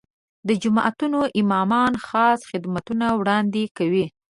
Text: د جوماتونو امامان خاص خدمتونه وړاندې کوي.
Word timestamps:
د 0.47 0.49
جوماتونو 0.61 1.19
امامان 1.41 1.93
خاص 2.07 2.39
خدمتونه 2.51 3.05
وړاندې 3.19 3.63
کوي. 3.77 4.05